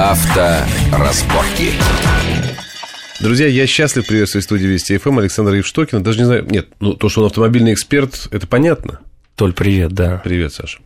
Авторазборки. 0.00 1.72
Друзья, 3.20 3.46
я 3.48 3.66
счастлив 3.66 4.06
приветствовать 4.06 4.46
в 4.46 4.48
студии 4.48 4.66
Вести 4.66 4.96
ФМ 4.96 5.18
Александра 5.18 5.54
Евштокина. 5.54 6.02
Даже 6.02 6.20
не 6.20 6.24
знаю, 6.24 6.46
нет, 6.48 6.68
ну 6.80 6.94
то, 6.94 7.10
что 7.10 7.20
он 7.20 7.26
автомобильный 7.26 7.74
эксперт, 7.74 8.28
это 8.30 8.46
понятно. 8.46 9.00
Толь, 9.36 9.52
привет, 9.52 9.92
да. 9.92 10.22
Привет, 10.24 10.54
Саша. 10.54 10.78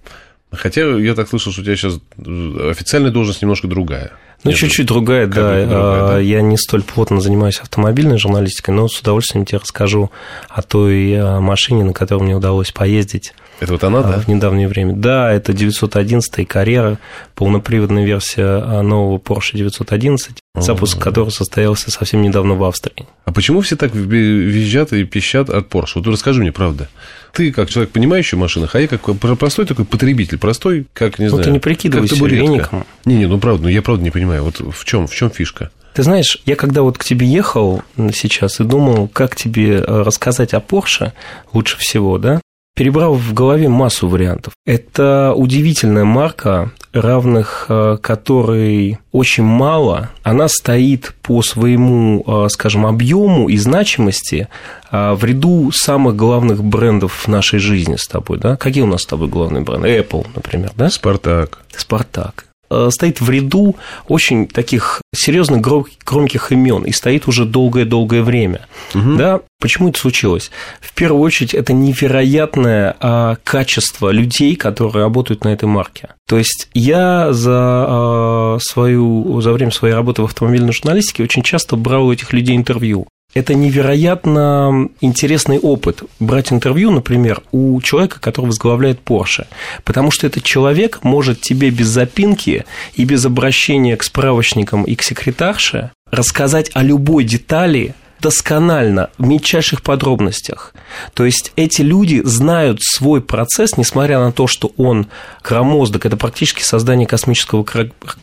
Хотя 0.51 0.83
я 0.97 1.15
так 1.15 1.29
слышал, 1.29 1.53
что 1.53 1.61
у 1.61 1.65
тебя 1.65 1.77
сейчас 1.77 2.01
официальная 2.19 3.13
должность 3.13 3.41
немножко 3.41 3.69
другая. 3.69 4.11
Ну, 4.43 4.53
чуть-чуть 4.53 4.89
другая, 4.89 5.29
да. 5.29 5.33
другая, 5.35 5.67
да. 5.69 6.19
Я 6.19 6.43
не 6.43 6.57
столь 6.59 6.83
плотно 6.83 7.21
занимаюсь 7.21 7.61
автомобильной 7.61 8.19
журналистикой, 8.19 8.75
но 8.75 8.89
с 8.89 8.99
удовольствием 8.99 9.47
тебе 9.47 9.59
расскажу 9.59 10.11
о 10.49 10.61
той 10.63 11.15
а, 11.15 11.39
машине, 11.39 11.85
на 11.85 11.93
которой 11.93 12.25
мне 12.25 12.35
удалось 12.35 12.73
поездить. 12.73 13.33
Это 13.61 13.73
вот 13.73 13.85
она, 13.85 14.03
да? 14.03 14.19
В 14.19 14.29
недавнее 14.29 14.69
время. 14.69 14.95
Да, 14.95 15.33
это 15.33 15.53
911 15.53 16.41
Carrera, 16.41 16.99
полноприводная 17.35 18.05
версия 18.05 18.45
а, 18.45 18.83
нового 18.83 19.19
Porsche 19.19 19.57
911, 19.57 20.37
запуск 20.57 20.99
которого 20.99 21.31
состоялся 21.31 21.91
совсем 21.91 22.23
недавно 22.23 22.55
в 22.55 22.65
Австрии. 22.65 23.07
А 23.25 23.33
почему 23.33 23.61
все 23.61 23.77
так 23.77 23.95
визжат 23.95 24.93
и 24.93 25.05
пищат 25.05 25.51
от 25.51 25.69
Porsche? 25.69 25.93
Вот 25.97 26.07
расскажи 26.09 26.41
мне, 26.41 26.53
правда. 26.53 26.89
Ты 27.33 27.53
как 27.53 27.71
человек, 27.71 27.93
понимающий 27.93 28.37
в 28.37 28.41
машинах, 28.41 28.75
а 28.75 28.81
я 28.81 28.89
как 28.89 29.01
простой 29.19 29.67
такой 29.67 29.85
потребитель, 29.85 30.39
простой, 30.39 30.87
как, 30.93 31.19
не 31.19 31.25
ну, 31.27 31.31
знаю... 31.31 31.41
Ну, 31.41 31.45
ты 31.45 31.51
не 31.53 31.59
прикидывайся 31.61 32.17
веником. 32.25 32.87
Не-не, 33.05 33.27
ну, 33.27 33.39
правда, 33.39 33.65
ну, 33.65 33.69
я 33.69 33.83
правда 33.83 34.03
не 34.03 34.11
понимаю. 34.11 34.45
Вот 34.45 34.61
в 34.61 34.85
чем, 34.85 35.07
в 35.07 35.15
чем 35.15 35.31
фишка? 35.31 35.71
Ты 35.95 36.03
знаешь, 36.03 36.39
я 36.45 36.57
когда 36.57 36.83
вот 36.83 36.99
к 36.99 37.05
тебе 37.05 37.27
ехал 37.27 37.83
сейчас 37.97 38.59
и 38.59 38.65
думал, 38.65 39.07
как 39.07 39.37
тебе 39.37 39.77
э, 39.77 40.03
рассказать 40.03 40.53
о 40.53 40.59
Porsche 40.59 41.13
лучше 41.53 41.79
всего, 41.79 42.19
да, 42.19 42.41
перебрал 42.75 43.15
в 43.15 43.33
голове 43.33 43.69
массу 43.69 44.09
вариантов. 44.09 44.53
Это 44.67 45.33
удивительная 45.35 46.05
марка, 46.05 46.73
равных 46.93 47.67
э, 47.69 47.99
которой 48.01 48.99
очень 49.13 49.45
мало. 49.45 50.11
Она 50.23 50.49
стоит 50.49 51.15
по 51.23 51.43
своему, 51.43 52.25
э, 52.27 52.49
скажем, 52.51 52.87
объему 52.87 53.49
и 53.49 53.57
значимости 53.57 54.49
э, 54.91 55.13
в 55.15 55.25
ряду 55.25 55.71
самых 55.73 56.17
главных 56.17 56.63
брендов 56.63 57.25
в 57.25 57.29
нашей 57.29 57.59
жизни 57.59 57.97
с 57.97 58.07
тобой. 58.07 58.39
Да? 58.39 58.57
Какие 58.57 58.83
у 58.83 58.89
нас 58.89 59.03
с 59.03 59.07
тобой 59.07 59.29
главные 59.29 59.63
бренды? 59.63 59.89
Apple, 59.89 60.27
например, 60.35 60.73
да? 60.77 60.91
Спартак. 60.91 61.61
Спартак. 61.77 62.47
Э, 62.75 62.91
стоит 62.91 63.21
в 63.21 63.31
ряду 63.31 63.77
очень 64.09 64.49
таких 64.49 65.01
серьезных 65.15 65.61
громких 65.61 66.53
имен 66.53 66.83
и 66.83 66.93
стоит 66.93 67.29
уже 67.29 67.45
долгое-долгое 67.45 68.23
время. 68.23 68.67
Угу. 68.95 69.15
Да, 69.17 69.41
почему 69.61 69.91
это 69.91 69.99
случилось? 69.99 70.51
В 70.81 70.93
первую 70.93 71.23
очередь, 71.23 71.55
это 71.55 71.73
невероятное 71.73 72.97
а, 73.01 73.37
качество 73.45 74.11
людей, 74.11 74.57
которые 74.57 75.05
работают 75.05 75.45
на 75.45 75.49
этой 75.49 75.67
марке. 75.67 76.09
То 76.29 76.37
есть 76.37 76.69
я 76.75 77.33
за, 77.33 77.53
а, 77.55 78.59
свою, 78.61 79.41
за 79.41 79.53
время 79.53 79.71
своей 79.71 79.95
работы 79.95 80.23
в 80.23 80.27
автомобильной 80.27 80.73
журналистике 80.73 81.23
очень 81.23 81.43
часто 81.43 81.77
брал 81.77 82.07
у 82.07 82.13
этих 82.13 82.33
людей 82.33 82.57
интервью 82.57 83.07
это 83.35 83.55
невероятно 83.55 84.89
интересный 85.01 85.59
опыт. 85.59 86.03
Брать 86.21 86.53
интервью, 86.53 86.91
например, 86.91 87.43
у 87.53 87.81
человека, 87.83 88.21
который 88.21 88.47
возглавляет 88.47 89.01
Porsche, 89.05 89.47
потому 89.85 90.11
что 90.11 90.27
этот 90.27 90.45
человек 90.45 91.01
может 91.03 91.41
тебе 91.41 91.71
без 91.71 91.89
запинки 91.89 92.65
и 92.95 93.05
без 93.05 93.25
обращения 93.25 93.97
к 93.97 94.03
справочникам 94.03 94.85
и 94.85 94.95
к 94.95 95.03
секретарше 95.03 95.91
рассказать 96.11 96.71
о 96.75 96.83
любой 96.83 97.25
детали 97.25 97.95
досконально, 98.21 99.11
в 99.19 99.27
мельчайших 99.27 99.83
подробностях. 99.83 100.75
То 101.13 101.25
есть 101.25 101.53
эти 101.57 101.83
люди 101.83 102.23
знают 102.25 102.83
свой 102.83 103.21
процесс, 103.21 103.77
несмотря 103.77 104.19
на 104.19 104.33
то, 104.33 104.47
что 104.47 104.73
он 104.77 105.07
громоздок, 105.43 106.07
это 106.07 106.17
практически 106.17 106.63
создание 106.63 107.07
космического 107.07 107.65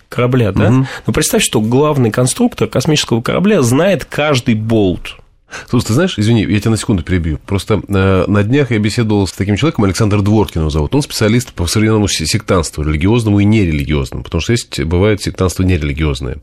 корабля, 0.09 0.51
да? 0.51 0.69
Угу. 0.69 0.87
Но 1.07 1.13
представь, 1.13 1.43
что 1.43 1.61
главный 1.61 2.11
конструктор 2.11 2.67
космического 2.67 3.21
корабля 3.21 3.61
знает 3.61 4.05
каждый 4.05 4.55
болт. 4.55 5.17
Слушай, 5.69 5.87
ты 5.87 5.93
знаешь, 5.93 6.13
извини, 6.17 6.43
я 6.43 6.59
тебя 6.59 6.71
на 6.71 6.77
секунду 6.77 7.03
перебью. 7.03 7.37
Просто 7.45 7.81
э, 7.87 8.25
на 8.27 8.43
днях 8.43 8.71
я 8.71 8.79
беседовал 8.79 9.27
с 9.27 9.33
таким 9.33 9.57
человеком, 9.57 9.83
Александр 9.83 10.21
Дворкин 10.21 10.61
его 10.61 10.69
зовут. 10.69 10.95
Он 10.95 11.01
специалист 11.01 11.51
по 11.53 11.67
современному 11.67 12.07
сектанству, 12.07 12.83
религиозному 12.83 13.39
и 13.39 13.45
нерелигиозному, 13.45 14.23
потому 14.23 14.41
что 14.41 14.53
есть, 14.53 14.81
бывает 14.83 15.21
сектанство 15.21 15.63
нерелигиозное. 15.63 16.37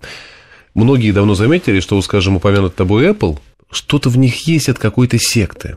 Многие 0.75 1.12
давно 1.12 1.34
заметили, 1.34 1.81
что, 1.81 2.01
скажем, 2.03 2.37
упомянут 2.37 2.77
тобой 2.77 3.09
Apple, 3.09 3.39
что-то 3.71 4.11
в 4.11 4.19
них 4.19 4.47
есть 4.47 4.69
от 4.69 4.79
какой-то 4.79 5.19
секты. 5.19 5.77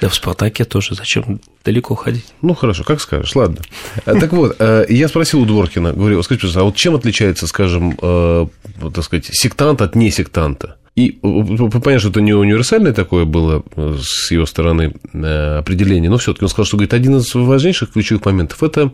Да 0.00 0.08
в 0.08 0.14
«Спартаке» 0.14 0.64
тоже. 0.64 0.94
Зачем 0.94 1.40
далеко 1.64 1.94
ходить? 1.94 2.24
Ну, 2.40 2.54
хорошо, 2.54 2.84
как 2.84 3.00
скажешь, 3.00 3.34
ладно. 3.36 3.58
А, 4.06 4.14
так 4.14 4.32
вот, 4.32 4.56
э, 4.58 4.86
я 4.88 5.08
спросил 5.08 5.42
у 5.42 5.46
Дворкина, 5.46 5.92
говорю, 5.92 6.22
скажите, 6.22 6.46
пожалуйста, 6.46 6.60
а 6.60 6.64
вот 6.64 6.76
чем 6.76 6.94
отличается, 6.94 7.46
скажем, 7.46 7.98
э, 8.00 8.46
так 8.94 9.04
сказать, 9.04 9.26
сектант 9.30 9.82
от 9.82 9.94
несектанта? 9.94 10.76
И 10.96 11.12
понятно, 11.12 11.98
что 11.98 12.08
это 12.10 12.20
не 12.20 12.32
универсальное 12.32 12.92
такое 12.92 13.24
было 13.24 13.62
э, 13.76 13.96
с 14.02 14.30
его 14.30 14.46
стороны 14.46 14.94
определение, 15.12 16.10
но 16.10 16.16
все-таки 16.16 16.44
он 16.44 16.48
сказал, 16.48 16.66
что 16.66 16.76
говорит, 16.78 16.94
один 16.94 17.16
из 17.16 17.34
важнейших 17.34 17.92
ключевых 17.92 18.24
моментов 18.24 18.62
это 18.62 18.92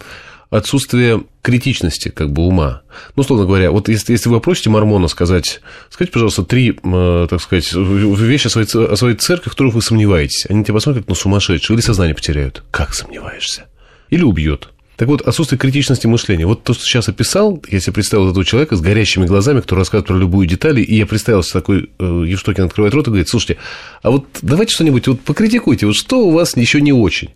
отсутствие 0.51 1.25
критичности 1.43 2.09
как 2.09 2.33
бы 2.33 2.43
ума. 2.43 2.83
Ну, 3.15 3.23
условно 3.23 3.47
говоря, 3.47 3.71
вот 3.71 3.89
если, 3.89 4.13
если 4.13 4.29
вы 4.29 4.41
просите 4.41 4.71
Мормона 4.71 5.09
сказать, 5.09 5.61
скажите, 5.91 6.13
пожалуйста, 6.13 6.45
три, 6.45 6.79
э, 6.83 7.27
так 7.29 7.41
сказать, 7.41 7.73
вещи 7.73 8.47
о 8.47 8.51
своей, 8.51 8.69
о 8.69 8.97
своей 8.97 9.17
церкви, 9.17 9.49
в 9.49 9.53
которых 9.53 9.75
вы 9.75 9.83
сомневаетесь, 9.83 10.47
они 10.49 10.65
тебя 10.65 10.75
посмотрят 10.75 11.05
как 11.05 11.11
на 11.11 11.15
сумасшедшего 11.15 11.77
или 11.77 11.83
сознание 11.83 12.15
потеряют. 12.15 12.63
Как 12.71 12.95
сомневаешься? 12.95 13.67
Или 14.11 14.23
убьет. 14.23 14.69
Так 14.97 15.09
вот, 15.09 15.21
отсутствие 15.21 15.59
критичности 15.59 16.07
мышления. 16.07 16.47
Вот 16.47 16.65
то, 16.65 16.73
что 16.73 16.83
сейчас 16.83 17.09
описал, 17.09 17.63
я 17.69 17.81
себе 17.81 17.93
представил 17.93 18.31
этого 18.31 18.45
человека 18.47 18.77
с 18.77 18.81
горящими 18.81 19.27
глазами, 19.27 19.61
который 19.61 19.81
рассказывает 19.81 20.07
про 20.09 20.17
любую 20.17 20.47
деталь, 20.47 20.81
и 20.81 20.97
я 20.97 21.07
представил 21.07 21.43
такой, 21.43 21.91
э, 21.99 22.25
Евштокин 22.27 22.65
открывает 22.65 22.95
рот 22.95 23.07
и 23.07 23.11
говорит, 23.11 23.29
слушайте, 23.29 23.59
а 24.03 24.11
вот 24.11 24.27
давайте 24.41 24.73
что-нибудь 24.75 25.07
вот 25.07 25.21
покритикуйте, 25.21 25.87
вот 25.87 25.97
что 25.97 26.27
у 26.27 26.31
вас 26.31 26.57
еще 26.57 26.81
не 26.81 26.95
очень. 26.95 27.31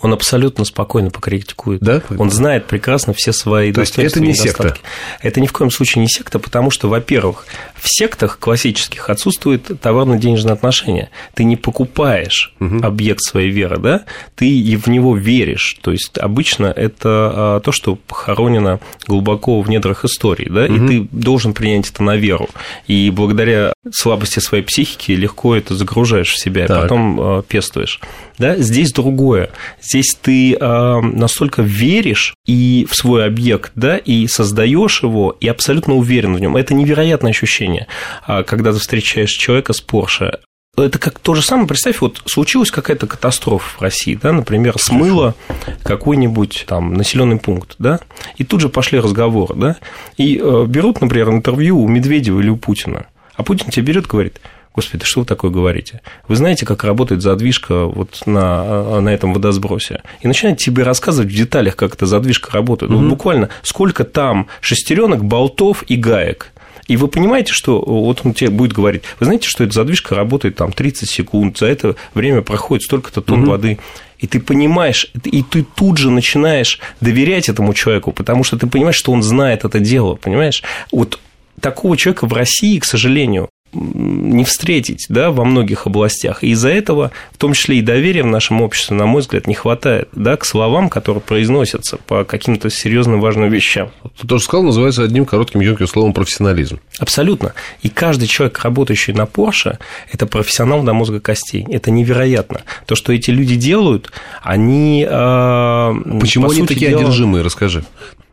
Он 0.00 0.12
абсолютно 0.12 0.64
спокойно 0.64 1.10
покритикует. 1.10 1.80
Да? 1.80 2.02
Он 2.16 2.30
знает 2.30 2.66
прекрасно 2.66 3.12
все 3.12 3.32
свои 3.32 3.72
То 3.72 3.80
есть 3.80 3.98
это 3.98 4.20
не 4.20 4.34
секта? 4.34 4.76
Это 5.20 5.40
ни 5.40 5.46
в 5.46 5.52
коем 5.52 5.70
случае 5.70 6.02
не 6.02 6.08
секта, 6.08 6.38
потому 6.38 6.70
что, 6.70 6.88
во-первых, 6.88 7.46
в 7.74 7.88
сектах 7.88 8.38
классических 8.38 9.10
отсутствует 9.10 9.80
товарно-денежное 9.80 10.54
отношение. 10.54 11.10
Ты 11.34 11.44
не 11.44 11.56
покупаешь 11.56 12.54
угу. 12.60 12.78
объект 12.82 13.22
своей 13.22 13.50
веры, 13.50 13.78
да? 13.78 14.04
ты 14.36 14.48
и 14.48 14.76
в 14.76 14.86
него 14.86 15.16
веришь. 15.16 15.78
То 15.82 15.90
есть 15.90 16.16
обычно 16.18 16.66
это 16.66 17.08
а, 17.08 17.60
то, 17.60 17.72
что 17.72 17.96
похоронено 17.96 18.80
глубоко 19.06 19.60
в 19.60 19.68
недрах 19.68 20.04
истории, 20.04 20.48
да? 20.48 20.64
угу. 20.64 20.74
и 20.74 20.88
ты 20.88 21.08
должен 21.12 21.52
принять 21.52 21.90
это 21.90 22.02
на 22.02 22.16
веру. 22.16 22.48
И 22.86 23.10
благодаря 23.10 23.72
слабости 23.92 24.38
своей 24.38 24.64
психики 24.64 25.12
легко 25.12 25.56
это 25.56 25.74
загружаешь 25.74 26.32
в 26.32 26.38
себя, 26.38 26.66
так. 26.66 26.78
и 26.78 26.82
потом 26.82 27.20
а, 27.20 27.42
пестуешь. 27.42 28.00
Да? 28.38 28.56
Здесь 28.56 28.92
другое. 28.92 29.50
Здесь 29.82 30.16
ты 30.20 30.54
э, 30.54 31.00
настолько 31.00 31.62
веришь 31.62 32.34
и 32.46 32.86
в 32.88 32.94
свой 32.94 33.26
объект, 33.26 33.72
да, 33.74 33.96
и 33.96 34.26
создаешь 34.26 35.02
его, 35.02 35.36
и 35.40 35.48
абсолютно 35.48 35.94
уверен 35.94 36.34
в 36.34 36.40
нем. 36.40 36.56
Это 36.56 36.74
невероятное 36.74 37.30
ощущение, 37.30 37.86
а, 38.26 38.42
когда 38.42 38.72
ты 38.72 38.78
встречаешь 38.78 39.30
человека 39.30 39.72
с 39.72 39.82
Porsche. 39.82 40.38
Это 40.76 40.98
как 40.98 41.18
то 41.18 41.34
же 41.34 41.42
самое, 41.42 41.66
представь, 41.66 42.00
вот 42.00 42.22
случилась 42.26 42.70
какая-то 42.70 43.06
катастрофа 43.06 43.78
в 43.78 43.82
России, 43.82 44.18
да, 44.20 44.32
например, 44.32 44.78
смыло 44.78 45.34
какой-нибудь 45.82 46.64
там 46.66 46.94
населенный 46.94 47.38
пункт, 47.38 47.74
да, 47.78 48.00
и 48.36 48.44
тут 48.44 48.60
же 48.60 48.68
пошли 48.68 49.00
разговоры, 49.00 49.54
да, 49.56 49.76
и 50.16 50.40
э, 50.42 50.64
берут, 50.66 51.00
например, 51.00 51.30
интервью 51.30 51.80
у 51.80 51.88
Медведева 51.88 52.40
или 52.40 52.48
у 52.48 52.56
Путина, 52.56 53.06
а 53.34 53.42
Путин 53.42 53.70
тебе 53.70 53.86
берет 53.86 54.04
и 54.04 54.08
говорит, 54.08 54.40
Господи, 54.74 55.04
что 55.04 55.20
вы 55.20 55.26
такое 55.26 55.50
говорите? 55.50 56.00
Вы 56.28 56.36
знаете, 56.36 56.64
как 56.64 56.84
работает 56.84 57.22
задвижка 57.22 57.86
вот 57.86 58.22
на, 58.26 59.00
на 59.00 59.08
этом 59.08 59.34
водосбросе? 59.34 60.02
И 60.20 60.28
начинает 60.28 60.58
тебе 60.58 60.84
рассказывать 60.84 61.30
в 61.30 61.34
деталях, 61.34 61.74
как 61.74 61.94
эта 61.94 62.06
задвижка 62.06 62.52
работает. 62.52 62.92
Угу. 62.92 63.00
Вот 63.00 63.08
буквально 63.08 63.48
сколько 63.62 64.04
там 64.04 64.46
шестеренок, 64.60 65.24
болтов 65.24 65.84
и 65.88 65.96
гаек. 65.96 66.52
И 66.86 66.96
вы 66.96 67.08
понимаете, 67.08 67.52
что 67.52 67.80
вот 67.80 68.22
он 68.24 68.34
тебе 68.34 68.50
будет 68.50 68.72
говорить, 68.72 69.02
вы 69.18 69.26
знаете, 69.26 69.48
что 69.48 69.64
эта 69.64 69.72
задвижка 69.74 70.14
работает 70.14 70.56
там 70.56 70.72
30 70.72 71.08
секунд, 71.08 71.58
за 71.58 71.66
это 71.66 71.96
время 72.14 72.42
проходит 72.42 72.84
столько-то 72.84 73.20
тонн 73.20 73.42
угу. 73.42 73.50
воды. 73.50 73.78
И 74.18 74.26
ты 74.26 74.38
понимаешь, 74.38 75.10
и 75.24 75.42
ты 75.42 75.64
тут 75.64 75.98
же 75.98 76.10
начинаешь 76.10 76.78
доверять 77.00 77.48
этому 77.48 77.74
человеку, 77.74 78.12
потому 78.12 78.44
что 78.44 78.58
ты 78.58 78.66
понимаешь, 78.66 78.96
что 78.96 79.12
он 79.12 79.22
знает 79.22 79.64
это 79.64 79.80
дело, 79.80 80.14
понимаешь? 80.14 80.62
Вот 80.92 81.18
такого 81.60 81.96
человека 81.96 82.26
в 82.26 82.32
России, 82.32 82.78
к 82.78 82.84
сожалению, 82.84 83.48
не 83.72 84.44
встретить 84.44 85.06
да, 85.08 85.30
во 85.30 85.44
многих 85.44 85.86
областях. 85.86 86.42
И 86.42 86.48
из-за 86.48 86.70
этого, 86.70 87.12
в 87.32 87.38
том 87.38 87.52
числе 87.52 87.78
и 87.78 87.82
доверия 87.82 88.22
в 88.22 88.26
нашем 88.26 88.62
обществе, 88.62 88.96
на 88.96 89.06
мой 89.06 89.22
взгляд, 89.22 89.46
не 89.46 89.54
хватает 89.54 90.08
да, 90.12 90.36
к 90.36 90.44
словам, 90.44 90.88
которые 90.88 91.20
произносятся 91.20 91.98
по 91.98 92.24
каким-то 92.24 92.70
серьезным 92.70 93.20
важным 93.20 93.48
вещам. 93.48 93.90
Ты 94.20 94.26
тоже 94.26 94.44
сказал, 94.44 94.64
называется 94.64 95.04
одним 95.04 95.24
коротким 95.24 95.60
емким 95.60 95.86
словом 95.86 96.12
профессионализм. 96.12 96.80
Абсолютно. 96.98 97.54
И 97.82 97.88
каждый 97.88 98.26
человек, 98.26 98.58
работающий 98.62 99.12
на 99.12 99.22
Porsche, 99.22 99.78
это 100.12 100.26
профессионал 100.26 100.82
до 100.82 100.92
мозга 100.92 101.20
костей. 101.20 101.64
Это 101.70 101.90
невероятно. 101.90 102.62
То, 102.86 102.94
что 102.94 103.12
эти 103.12 103.30
люди 103.30 103.54
делают, 103.54 104.10
они... 104.42 105.06
Э, 105.08 105.94
Почему 106.20 106.50
они 106.50 106.66
такие 106.66 106.90
дела... 106.90 107.02
одержимые, 107.02 107.44
расскажи. 107.44 107.84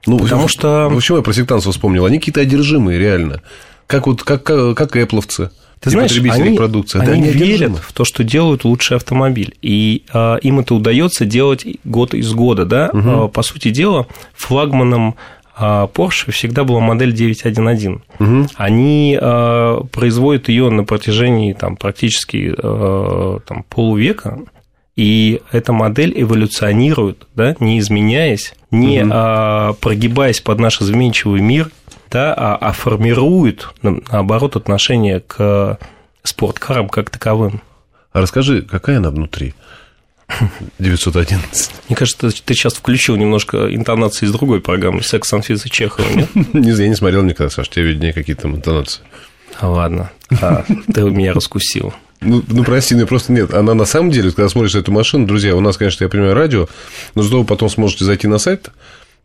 Ну, 0.05 0.17
Потому 0.17 0.47
что... 0.47 0.91
Почему 0.93 1.17
я 1.17 1.23
про 1.23 1.33
сектантство 1.33 1.71
вспомнил? 1.71 2.05
Они 2.05 2.17
какие-то 2.17 2.41
одержимые, 2.41 2.97
реально. 2.97 3.41
Как 3.87 4.07
вот, 4.07 4.23
как, 4.23 4.43
как 4.43 4.95
Apple-овцы. 4.95 5.49
Ты 5.79 5.91
знаешь, 5.91 6.17
они, 6.17 6.57
продукции. 6.57 6.99
Они, 6.99 7.11
они 7.11 7.29
верят 7.29 7.77
в 7.77 7.93
то, 7.93 8.03
что 8.03 8.23
делают 8.23 8.63
лучший 8.63 8.97
автомобиль, 8.97 9.55
и 9.61 10.03
а, 10.11 10.37
им 10.37 10.59
это 10.59 10.73
удается 10.73 11.25
делать 11.25 11.65
год 11.83 12.13
из 12.13 12.33
года, 12.33 12.65
да. 12.65 12.89
Угу. 12.91 13.29
По 13.29 13.43
сути 13.43 13.69
дела, 13.69 14.07
флагманом 14.33 15.15
а, 15.55 15.87
Porsche 15.87 16.31
всегда 16.31 16.63
была 16.63 16.79
модель 16.79 17.13
911. 17.13 18.01
Угу. 18.19 18.47
Они 18.55 19.17
а, 19.19 19.83
производят 19.91 20.49
ее 20.49 20.69
на 20.69 20.83
протяжении 20.83 21.53
там, 21.53 21.77
практически 21.77 22.53
а, 22.57 23.39
там, 23.45 23.63
полувека, 23.69 24.39
и 24.95 25.41
эта 25.51 25.73
модель 25.73 26.11
эволюционирует, 26.15 27.27
да, 27.35 27.55
не 27.59 27.77
изменяясь, 27.77 28.55
не 28.71 29.03
угу. 29.03 29.11
а, 29.13 29.73
прогибаясь 29.73 30.41
под 30.41 30.59
наш 30.59 30.81
изменчивый 30.81 31.41
мир, 31.41 31.69
да, 32.11 32.33
а, 32.33 32.55
а 32.55 32.71
формирует, 32.71 33.69
наоборот, 33.81 34.55
отношение 34.55 35.19
к 35.19 35.79
спорткарам 36.23 36.89
как 36.89 37.09
таковым. 37.09 37.61
А 38.11 38.21
расскажи, 38.21 38.61
какая 38.61 38.97
она 38.97 39.11
внутри? 39.11 39.53
911. 40.79 41.71
Мне 41.87 41.95
кажется, 41.95 42.29
ты 42.29 42.53
сейчас 42.53 42.73
включил 42.73 43.15
немножко 43.15 43.73
интонации 43.73 44.25
из 44.25 44.31
другой 44.31 44.59
программы 44.59 45.01
«Секс, 45.01 45.31
Анфиса 45.31 45.69
Чехова», 45.69 46.07
нет? 46.09 46.35
Не 46.53 46.71
знаю, 46.71 46.83
я 46.83 46.89
не 46.89 46.95
смотрел 46.95 47.23
никогда, 47.23 47.49
Саш, 47.49 47.69
тебе 47.69 47.85
виднее 47.85 48.13
какие-то 48.13 48.47
интонации. 48.49 49.01
Ладно, 49.61 50.11
а, 50.41 50.65
ты 50.93 51.01
меня 51.03 51.33
раскусил. 51.33 51.93
Ну, 52.19 52.43
ну, 52.47 52.63
прости, 52.63 52.95
ну 52.95 53.05
просто 53.05 53.31
нет. 53.31 53.53
Она 53.53 53.73
на 53.73 53.85
самом 53.85 54.11
деле, 54.11 54.31
когда 54.31 54.49
смотришь 54.49 54.75
эту 54.75 54.91
машину, 54.91 55.25
друзья, 55.25 55.55
у 55.55 55.59
нас, 55.61 55.77
конечно, 55.77 56.03
я 56.03 56.09
понимаю, 56.09 56.33
радио, 56.33 56.67
но 57.15 57.21
зато 57.21 57.39
вы 57.39 57.45
потом 57.45 57.69
сможете 57.69 58.05
зайти 58.05 58.27
на 58.27 58.37
сайт 58.37 58.71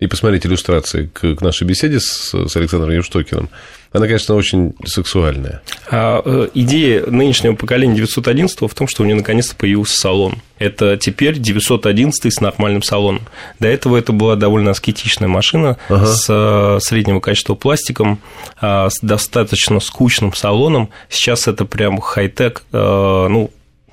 и 0.03 0.09
посмотреть 0.09 0.45
иллюстрации 0.47 1.09
к, 1.13 1.37
к 1.37 1.41
нашей 1.43 1.65
беседе 1.65 2.01
с, 2.01 2.35
с 2.35 2.57
Александром 2.57 2.91
Евштокиным. 2.91 3.49
Она, 3.93 4.07
конечно, 4.07 4.35
очень 4.35 4.75
сексуальная. 4.85 5.63
А, 5.91 6.23
э, 6.25 6.49
идея 6.55 7.07
нынешнего 7.07 7.55
поколения 7.55 7.95
911 7.95 8.63
в 8.63 8.75
том, 8.75 8.89
что 8.89 9.03
у 9.03 9.07
нее 9.07 9.15
наконец-то 9.15 9.55
появился 9.55 10.01
салон. 10.01 10.39
Это 10.59 10.97
теперь 10.97 11.39
911 11.39 12.33
с 12.33 12.41
нормальным 12.41 12.83
салоном. 12.83 13.23
До 13.61 13.69
этого 13.69 13.97
это 13.97 14.13
была 14.13 14.35
довольно 14.35 14.73
аскетичная 14.73 15.29
машина 15.29 15.77
ага. 15.89 16.07
с 16.07 16.27
э, 16.29 16.79
среднего 16.81 17.21
качества 17.21 17.55
пластиком, 17.55 18.19
а, 18.61 18.91
с 18.91 18.99
достаточно 19.03 19.79
скучным 19.79 20.35
салоном. 20.35 20.89
Сейчас 21.11 21.47
это 21.47 21.65
прям 21.65 22.01
хай-тек, 22.01 22.65
э, 22.73 23.27
ну, 23.31 23.53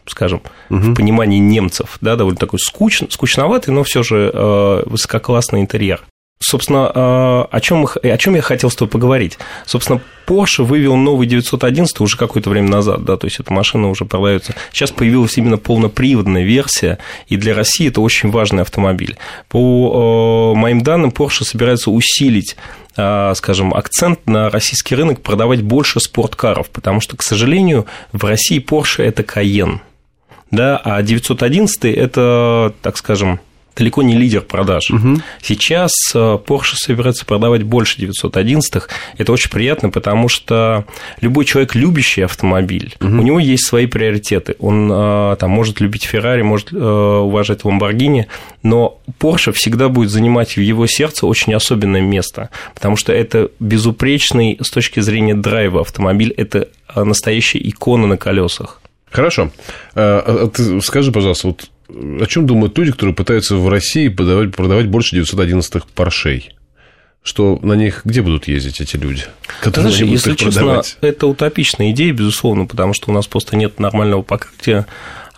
скажем, 0.09 0.41
угу. 0.69 0.79
в 0.79 0.95
понимании 0.95 1.39
немцев, 1.39 1.97
да, 2.01 2.15
довольно 2.15 2.39
такой 2.39 2.59
скуч, 2.59 3.01
скучноватый, 3.09 3.73
но 3.73 3.83
все 3.83 4.03
же 4.03 4.31
э, 4.33 4.83
высококлассный 4.85 5.61
интерьер. 5.61 6.03
Собственно, 6.41 6.89
э, 6.95 7.45
о 7.51 7.59
чем, 7.59 7.85
о 7.85 8.17
чем 8.17 8.35
я 8.35 8.41
хотел 8.41 8.69
с 8.69 8.75
тобой 8.75 8.89
поговорить? 8.89 9.37
Собственно, 9.65 9.99
Porsche 10.25 10.63
вывел 10.63 10.95
новый 10.95 11.27
911 11.27 11.99
уже 11.99 12.15
какое-то 12.15 12.49
время 12.49 12.69
назад, 12.69 13.03
да, 13.03 13.17
то 13.17 13.27
есть 13.27 13.41
эта 13.41 13.51
машина 13.51 13.89
уже 13.89 14.05
продается. 14.05 14.55
Сейчас 14.71 14.91
появилась 14.91 15.37
именно 15.37 15.57
полноприводная 15.57 16.43
версия, 16.43 16.97
и 17.27 17.35
для 17.35 17.53
России 17.53 17.89
это 17.89 17.99
очень 17.99 18.31
важный 18.31 18.61
автомобиль. 18.61 19.17
По 19.49 20.53
э, 20.55 20.57
моим 20.57 20.81
данным, 20.81 21.09
Porsche 21.09 21.43
собирается 21.43 21.91
усилить 21.91 22.55
скажем, 23.35 23.73
акцент 23.73 24.25
на 24.25 24.49
российский 24.49 24.93
рынок 24.93 25.21
продавать 25.21 25.61
больше 25.61 26.01
спорткаров, 26.01 26.69
потому 26.69 26.99
что, 26.99 27.15
к 27.15 27.21
сожалению, 27.21 27.85
в 28.11 28.25
России 28.25 28.61
Porsche 28.61 29.05
это 29.05 29.21
Cayenne 29.23 29.79
да, 30.51 30.77
а 30.83 31.01
911 31.01 31.85
это, 31.85 32.73
так 32.81 32.97
скажем, 32.97 33.39
далеко 33.79 34.03
не 34.03 34.15
лидер 34.15 34.41
продаж. 34.41 34.91
Угу. 34.91 35.21
Сейчас 35.41 35.93
э, 36.13 36.17
Porsche 36.17 36.75
собирается 36.75 37.25
продавать 37.25 37.63
больше 37.63 37.99
911-х. 38.01 38.87
Это 39.17 39.31
очень 39.31 39.49
приятно, 39.49 39.89
потому 39.89 40.27
что 40.27 40.85
любой 41.21 41.45
человек, 41.45 41.75
любящий 41.75 42.21
автомобиль, 42.21 42.95
угу. 42.99 43.07
у 43.07 43.21
него 43.21 43.39
есть 43.39 43.65
свои 43.65 43.85
приоритеты. 43.85 44.55
Он 44.59 44.89
э, 44.91 45.37
там, 45.39 45.51
может 45.51 45.79
любить 45.79 46.07
Ferrari, 46.11 46.43
может 46.43 46.73
э, 46.73 46.77
уважать 46.77 47.61
Lamborghini, 47.61 48.25
но 48.63 48.99
Porsche 49.19 49.53
всегда 49.53 49.87
будет 49.87 50.09
занимать 50.09 50.57
в 50.57 50.61
его 50.61 50.85
сердце 50.85 51.25
очень 51.25 51.53
особенное 51.53 52.01
место, 52.01 52.49
потому 52.75 52.97
что 52.97 53.13
это 53.13 53.49
безупречный 53.59 54.57
с 54.61 54.69
точки 54.69 54.99
зрения 54.99 55.35
драйва 55.35 55.81
автомобиль, 55.81 56.33
это 56.35 56.67
настоящая 56.93 57.59
икона 57.59 58.07
на 58.07 58.17
колесах. 58.17 58.81
Хорошо. 59.11 59.51
А, 59.95 60.23
а, 60.25 60.45
а 60.45 60.47
ты 60.49 60.81
скажи, 60.81 61.11
пожалуйста, 61.11 61.47
вот 61.47 61.69
о 62.21 62.25
чем 62.27 62.45
думают 62.45 62.77
люди, 62.77 62.91
которые 62.91 63.15
пытаются 63.15 63.55
в 63.55 63.67
России 63.67 64.07
продавать, 64.09 64.55
продавать 64.55 64.87
больше 64.87 65.19
911-х 65.19 65.87
паршей? 65.95 66.53
Что 67.21 67.59
на 67.61 67.73
них 67.73 68.01
где 68.05 68.21
будут 68.21 68.47
ездить 68.47 68.79
эти 68.79 68.95
люди? 68.95 69.23
Которые 69.61 69.91
Знаешь, 69.91 70.11
если 70.11 70.35
честно, 70.35 70.61
продавать? 70.61 70.97
это 71.01 71.27
утопичная 71.27 71.91
идея, 71.91 72.13
безусловно, 72.13 72.65
потому 72.65 72.93
что 72.93 73.11
у 73.11 73.13
нас 73.13 73.27
просто 73.27 73.57
нет 73.57 73.79
нормального 73.79 74.21
покрытия 74.21 74.85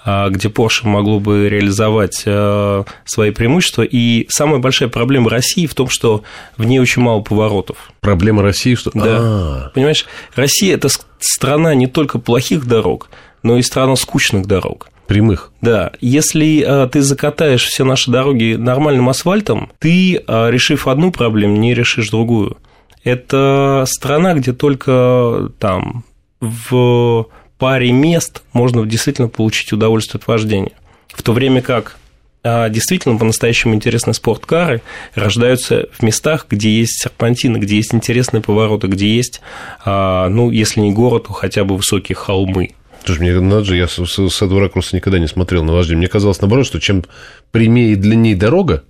а, 0.04 0.30
где 0.30 0.48
Porsche 0.48 0.88
могло 0.88 1.20
бы 1.20 1.48
реализовать 1.48 2.24
а, 2.26 2.86
свои 3.06 3.32
преимущества. 3.32 3.84
И 3.84 4.26
самая 4.30 4.60
большая 4.60 4.90
проблема 4.90 5.30
России 5.30 5.68
в 5.68 5.76
том, 5.76 5.90
что 5.90 6.24
в 6.58 6.64
ней 6.64 6.80
очень 6.80 7.02
мало 7.02 7.22
поворотов. 7.22 7.92
Проблема 8.00 8.42
России, 8.42 8.76
что... 8.76 8.92
Да. 8.94 9.04
А-а-а. 9.04 9.70
Понимаешь, 9.74 10.06
Россия– 10.36 10.74
это 10.76 10.90
страна 11.20 11.76
не 11.76 11.88
только 11.88 12.18
плохих 12.18 12.66
дорог, 12.66 13.10
но 13.44 13.58
и 13.58 13.62
страна 13.62 13.96
скучных 13.96 14.46
дорог. 14.46 14.90
Прямых. 15.12 15.52
Да. 15.60 15.92
Если 16.00 16.64
а, 16.66 16.88
ты 16.88 17.02
закатаешь 17.02 17.66
все 17.66 17.84
наши 17.84 18.10
дороги 18.10 18.56
нормальным 18.56 19.10
асфальтом, 19.10 19.70
ты, 19.80 20.24
а, 20.26 20.50
решив 20.50 20.88
одну 20.88 21.12
проблему, 21.12 21.58
не 21.58 21.74
решишь 21.74 22.10
другую. 22.10 22.58
Это 23.04 23.84
страна, 23.88 24.36
где 24.36 24.54
только 24.54 25.52
там 25.60 26.06
в 26.40 27.28
паре 27.58 27.92
мест 27.92 28.44
можно 28.54 28.86
действительно 28.86 29.28
получить 29.28 29.74
удовольствие 29.74 30.20
от 30.20 30.28
вождения. 30.28 30.72
В 31.10 31.24
то 31.24 31.34
время 31.34 31.62
как 31.62 31.98
а, 32.42 32.70
действительно 32.70 33.18
по-настоящему 33.18 33.74
интересные 33.76 34.14
спорткары 34.14 34.82
рождаются 35.14 35.90
в 35.92 36.04
местах, 36.04 36.46
где 36.50 36.70
есть 36.70 37.02
серпантины, 37.02 37.58
где 37.58 37.76
есть 37.76 37.94
интересные 37.94 38.42
повороты, 38.42 38.88
где 38.88 39.14
есть, 39.14 39.42
ну, 39.86 40.52
если 40.52 40.80
не 40.80 40.94
город, 40.94 41.28
то 41.28 41.34
хотя 41.34 41.66
бы 41.66 41.76
высокие 41.76 42.16
холмы. 42.16 42.76
Слушай, 43.04 43.22
мне 43.22 43.40
надо 43.40 43.64
же, 43.64 43.78
я 43.78 43.88
с, 43.88 43.98
с, 44.06 44.42
этого 44.42 44.60
ракурса 44.60 44.96
никогда 44.96 45.18
не 45.20 45.28
смотрел 45.28 45.64
на 45.64 45.74
вождение. 45.74 46.00
Мне 46.00 46.08
казалось, 46.08 46.42
наоборот, 46.42 46.66
что 46.66 46.80
чем 46.80 47.04
прямее 47.52 47.94
и 47.94 47.96
длиннее 47.96 48.36
дорога, 48.36 48.84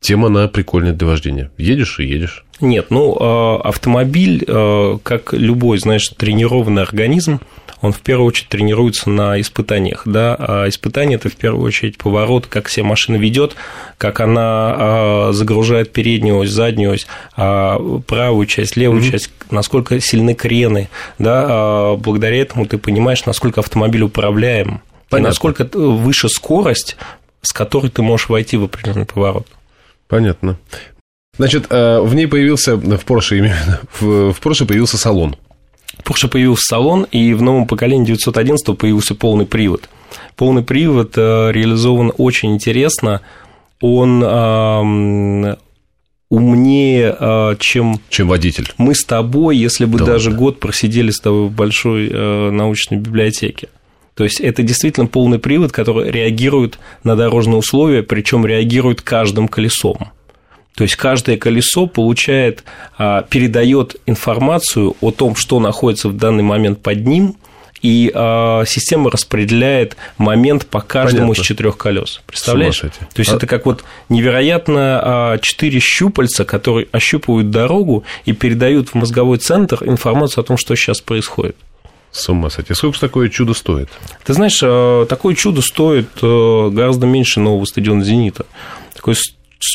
тем 0.00 0.24
она 0.24 0.48
прикольная 0.48 0.92
для 0.92 1.06
вождения. 1.06 1.50
Едешь 1.58 1.98
и 1.98 2.04
едешь. 2.04 2.44
Нет, 2.60 2.86
ну, 2.90 3.16
а, 3.18 3.60
автомобиль, 3.62 4.44
а, 4.46 4.98
как 5.02 5.32
любой, 5.32 5.78
знаешь, 5.78 6.08
тренированный 6.08 6.82
организм, 6.82 7.40
он 7.80 7.92
в 7.92 8.00
первую 8.00 8.26
очередь 8.26 8.48
тренируется 8.48 9.08
на 9.08 9.40
испытаниях, 9.40 10.02
да, 10.04 10.34
а 10.36 10.68
испытания 10.68 11.14
это 11.14 11.28
в 11.28 11.36
первую 11.36 11.64
очередь 11.64 11.96
поворот, 11.96 12.48
как 12.48 12.66
все 12.66 12.82
машина 12.82 13.14
ведет, 13.16 13.54
как 13.98 14.18
она 14.18 14.40
а, 14.76 15.30
загружает 15.32 15.92
переднюю 15.92 16.38
ось, 16.38 16.50
заднюю 16.50 16.92
ось, 16.92 17.06
правую 17.36 18.46
часть, 18.46 18.76
левую 18.76 19.02
mm-hmm. 19.02 19.10
часть, 19.10 19.30
насколько 19.50 20.00
сильны 20.00 20.34
крены, 20.34 20.88
да, 21.18 21.94
благодаря 21.96 22.40
этому 22.40 22.66
ты 22.66 22.78
понимаешь, 22.78 23.24
насколько 23.26 23.60
автомобиль 23.60 24.02
управляем, 24.02 24.82
Понятно. 25.08 25.16
и 25.16 25.30
насколько 25.30 25.68
выше 25.78 26.28
скорость, 26.28 26.96
с 27.42 27.52
которой 27.52 27.90
ты 27.90 28.02
можешь 28.02 28.28
войти 28.28 28.56
в 28.56 28.64
определенный 28.64 29.06
поворот. 29.06 29.46
Понятно. 30.08 30.58
Значит, 31.36 31.66
э, 31.70 32.00
в 32.00 32.14
ней 32.14 32.26
появился, 32.26 32.76
в 32.76 33.04
Porsche 33.04 33.38
именно, 33.38 33.80
в 34.00 34.36
Porsche 34.42 34.66
появился 34.66 34.98
салон. 34.98 35.36
В 35.98 36.10
Porsche 36.10 36.28
появился 36.28 36.64
салон, 36.64 37.06
и 37.12 37.32
в 37.34 37.42
новом 37.42 37.66
поколении 37.66 38.06
911 38.06 38.76
появился 38.76 39.14
полный 39.14 39.46
привод. 39.46 39.88
Полный 40.36 40.62
привод 40.62 41.12
э, 41.16 41.52
реализован 41.52 42.12
очень 42.16 42.54
интересно. 42.54 43.20
Он 43.80 45.56
умнее, 46.30 47.16
э, 47.18 47.56
чем... 47.60 48.00
Чем 48.10 48.28
водитель. 48.28 48.72
Мы 48.76 48.94
с 48.94 49.04
тобой, 49.04 49.56
если 49.56 49.84
бы 49.84 49.98
да, 49.98 50.04
даже 50.04 50.30
да. 50.30 50.36
год 50.36 50.58
просидели 50.58 51.10
с 51.10 51.20
тобой 51.20 51.46
в 51.46 51.52
большой 51.52 52.10
научной 52.50 52.98
библиотеке. 52.98 53.68
То 54.18 54.24
есть 54.24 54.40
это 54.40 54.64
действительно 54.64 55.06
полный 55.06 55.38
привод, 55.38 55.70
который 55.70 56.10
реагирует 56.10 56.80
на 57.04 57.14
дорожные 57.14 57.58
условия, 57.58 58.02
причем 58.02 58.44
реагирует 58.44 59.00
каждым 59.00 59.46
колесом. 59.46 60.10
То 60.74 60.82
есть 60.82 60.96
каждое 60.96 61.36
колесо 61.36 61.86
получает, 61.86 62.64
а, 62.98 63.22
передает 63.22 63.94
информацию 64.06 64.96
о 65.00 65.12
том, 65.12 65.36
что 65.36 65.60
находится 65.60 66.08
в 66.08 66.16
данный 66.16 66.42
момент 66.42 66.82
под 66.82 67.06
ним, 67.06 67.36
и 67.80 68.10
а, 68.12 68.64
система 68.66 69.08
распределяет 69.12 69.96
момент 70.16 70.66
по 70.66 70.80
каждому 70.80 71.28
Понятно. 71.28 71.40
из 71.40 71.46
четырех 71.46 71.76
колес. 71.76 72.20
Представляешь? 72.26 72.80
То 72.80 72.90
есть 73.18 73.30
а... 73.30 73.36
это 73.36 73.46
как 73.46 73.66
вот 73.66 73.84
невероятно 74.08 75.38
четыре 75.42 75.78
щупальца, 75.78 76.44
которые 76.44 76.88
ощупывают 76.90 77.50
дорогу 77.50 78.02
и 78.24 78.32
передают 78.32 78.88
в 78.88 78.94
мозговой 78.94 79.38
центр 79.38 79.84
информацию 79.84 80.42
о 80.42 80.44
том, 80.44 80.56
что 80.56 80.74
сейчас 80.74 81.00
происходит. 81.00 81.54
С 82.10 82.28
ума 82.28 82.50
сойти. 82.50 82.74
Сколько 82.74 82.98
такое 83.00 83.28
чудо 83.28 83.54
стоит? 83.54 83.88
Ты 84.24 84.32
знаешь, 84.32 84.58
э, 84.62 85.06
такое 85.08 85.34
чудо 85.34 85.60
стоит 85.62 86.08
э, 86.22 86.70
гораздо 86.72 87.06
меньше 87.06 87.40
нового 87.40 87.64
стадиона 87.64 88.02
«Зенита». 88.04 88.46
Такое 88.94 89.14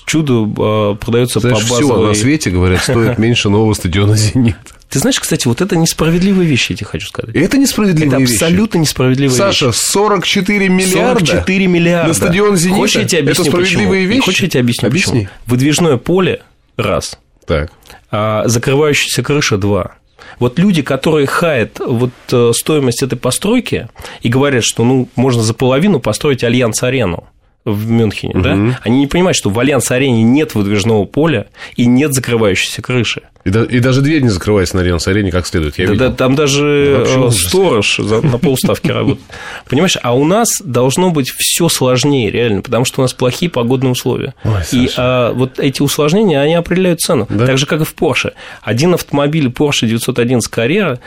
чудо 0.05 0.95
продается 0.95 1.39
по 1.41 1.49
базовой... 1.49 1.83
все 1.83 1.97
на 2.07 2.13
свете, 2.13 2.49
говорят, 2.49 2.81
стоит 2.81 3.17
меньше 3.19 3.49
нового 3.49 3.73
стадиона 3.73 4.15
«Зенит». 4.15 4.55
Ты 4.89 4.99
знаешь, 4.99 5.19
кстати, 5.19 5.47
вот 5.47 5.59
это 5.61 5.75
несправедливые 5.75 6.47
вещи, 6.47 6.73
я 6.73 6.77
тебе 6.77 6.85
хочу 6.87 7.07
сказать. 7.07 7.35
Это 7.35 7.57
несправедливые 7.57 8.09
это 8.09 8.17
вещи. 8.21 8.33
абсолютно 8.33 8.77
несправедливые 8.77 9.35
Саша, 9.35 9.67
вещи. 9.67 9.77
44 9.77 10.69
миллиарда 10.69 11.25
44 11.25 11.67
миллиарда. 11.67 12.07
на 12.09 12.13
стадион 12.13 12.57
«Зенита» 12.57 12.79
Хочешь, 12.79 12.95
я 12.97 13.05
тебе 13.05 13.19
объясню, 13.21 13.41
это 13.43 13.51
справедливые 13.51 14.01
почему? 14.01 14.13
вещи? 14.13 14.25
Хочешь, 14.25 14.41
я 14.41 14.49
тебе 14.49 14.59
объясню, 14.59 14.87
Объясни. 14.87 15.19
почему? 15.21 15.29
Выдвижное 15.47 15.97
поле– 15.97 16.41
раз. 16.77 17.17
Так. 17.47 17.71
А 18.11 18.43
закрывающаяся 18.45 19.23
крыша– 19.23 19.57
два. 19.59 19.95
Вот 20.39 20.59
люди, 20.59 20.81
которые 20.81 21.27
хаят 21.27 21.79
вот 21.79 22.11
э, 22.31 22.51
стоимость 22.53 23.03
этой 23.03 23.17
постройки 23.17 23.87
и 24.21 24.29
говорят, 24.29 24.63
что 24.63 24.83
ну, 24.83 25.07
можно 25.15 25.41
за 25.41 25.53
половину 25.53 25.99
построить 25.99 26.43
Альянс-арену, 26.43 27.25
в 27.65 27.89
Мюнхене, 27.89 28.33
угу. 28.33 28.41
да, 28.41 28.79
они 28.83 28.99
не 28.99 29.07
понимают, 29.07 29.37
что 29.37 29.49
в 29.49 29.57
Альянс-арене 29.57 30.23
нет 30.23 30.55
выдвижного 30.55 31.05
поля 31.05 31.47
и 31.75 31.85
нет 31.85 32.13
закрывающейся 32.13 32.81
крыши. 32.81 33.23
И, 33.45 33.49
да, 33.49 33.63
и 33.63 33.79
даже 33.79 34.01
дверь 34.01 34.21
не 34.21 34.29
закрывается 34.29 34.77
на 34.77 34.83
Альянс-арене 34.83 35.29
как 35.29 35.45
следует. 35.45 35.77
Я 35.77 35.87
да, 35.87 35.91
видел. 35.93 36.09
да, 36.09 36.15
там 36.15 36.35
даже 36.35 37.05
ну, 37.17 37.29
сторож 37.29 37.99
на 37.99 38.37
полставки 38.37 38.87
работает. 38.91 39.25
Понимаешь, 39.67 39.97
а 40.01 40.15
у 40.15 40.23
нас 40.23 40.47
должно 40.63 41.09
быть 41.09 41.29
все 41.29 41.67
сложнее, 41.67 42.31
реально, 42.31 42.61
потому 42.61 42.85
что 42.85 43.01
у 43.01 43.03
нас 43.03 43.13
плохие 43.13 43.51
погодные 43.51 43.91
условия. 43.91 44.33
Ой, 44.45 44.61
и 44.71 44.89
а, 44.95 45.33
вот 45.33 45.59
эти 45.59 45.81
усложнения, 45.81 46.39
они 46.39 46.53
определяют 46.53 47.01
цену. 47.01 47.27
Да? 47.29 47.45
Так 47.45 47.57
же, 47.57 47.65
как 47.65 47.81
и 47.81 47.83
в 47.83 47.93
Porsche. 47.95 48.31
Один 48.61 48.93
автомобиль 48.93 49.47
Porsche 49.47 49.87
911 49.87 50.51
Carrera 50.51 50.99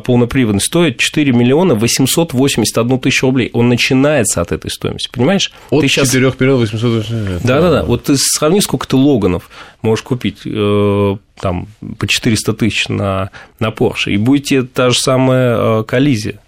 полноприводный 0.00 0.60
стоит 0.60 0.98
4 0.98 1.32
миллиона 1.32 1.74
881 1.74 2.98
тысячу 3.00 3.26
рублей. 3.26 3.50
Он 3.52 3.68
начинается 3.68 4.40
от 4.40 4.52
этой 4.52 4.70
стоимости, 4.70 5.10
понимаешь? 5.12 5.50
От 5.70 5.82
сейчас... 5.92 6.08
4 6.08 6.32
миллионов 6.38 6.60
880. 6.60 7.46
Да-да-да. 7.46 7.84
Вот 7.84 8.04
ты 8.04 8.16
сравни, 8.16 8.60
сколько 8.60 8.86
ты 8.86 8.96
Логанов 8.96 9.50
можешь 9.82 10.02
купить 10.02 10.40
э, 10.44 11.16
там 11.40 11.68
по 11.98 12.06
400 12.06 12.52
тысяч 12.54 12.88
на, 12.88 13.30
на 13.58 13.68
Porsche, 13.68 14.12
и 14.12 14.16
будете 14.16 14.62
та 14.62 14.90
же 14.90 14.98
самая 14.98 15.56
э, 15.80 15.84
коллизия. 15.84 16.40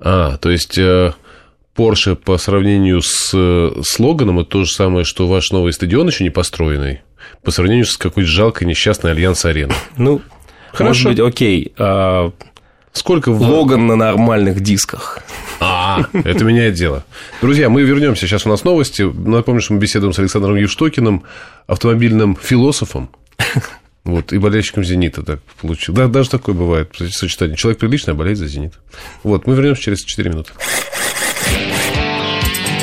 А, 0.00 0.36
то 0.38 0.50
есть 0.50 0.78
э, 0.78 1.12
Porsche 1.76 2.14
по 2.14 2.38
сравнению 2.38 3.02
с, 3.02 3.30
с 3.30 3.98
Логаном 3.98 4.40
это 4.40 4.50
то 4.50 4.64
же 4.64 4.70
самое, 4.70 5.04
что 5.04 5.26
ваш 5.26 5.50
новый 5.50 5.72
стадион 5.72 6.08
еще 6.08 6.24
не 6.24 6.30
построенный, 6.30 7.00
по 7.42 7.50
сравнению 7.50 7.86
с 7.86 7.96
какой-то 7.96 8.28
жалкой 8.28 8.66
несчастной 8.66 9.12
Альянс-ареной. 9.12 9.74
Ну, 9.96 10.22
Хорошо. 10.72 10.84
может 10.84 11.06
быть, 11.06 11.20
окей. 11.20 11.72
А... 11.78 12.32
Сколько 12.92 13.32
в... 13.32 13.42
Логан 13.42 13.88
на 13.88 13.96
нормальных 13.96 14.60
дисках. 14.60 15.18
А, 15.96 16.18
это 16.24 16.44
меняет 16.44 16.74
дело. 16.74 17.04
Друзья, 17.40 17.68
мы 17.68 17.82
вернемся. 17.82 18.26
Сейчас 18.26 18.46
у 18.46 18.48
нас 18.48 18.64
новости. 18.64 19.02
Напомню, 19.02 19.60
что 19.60 19.74
мы 19.74 19.80
беседуем 19.80 20.12
с 20.12 20.18
Александром 20.18 20.56
Евштокиным, 20.56 21.24
автомобильным 21.66 22.36
философом. 22.40 23.10
Вот, 24.04 24.34
и 24.34 24.38
болельщиком 24.38 24.84
«Зенита» 24.84 25.22
так 25.22 25.40
получилось. 25.62 25.98
Да, 25.98 26.08
даже 26.08 26.28
такое 26.28 26.54
бывает 26.54 26.94
сочетание. 27.10 27.56
Человек 27.56 27.78
приличный, 27.78 28.12
а 28.12 28.16
болеет 28.16 28.36
за 28.36 28.46
«Зенит». 28.46 28.74
Вот, 29.22 29.46
мы 29.46 29.54
вернемся 29.54 29.82
через 29.82 30.04
4 30.04 30.28
минуты. 30.28 30.52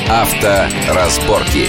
Авторазборки. 0.08 1.68